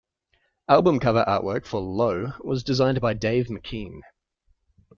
[0.67, 3.99] Album cover artwork for "Low" was designed by Dave McKean.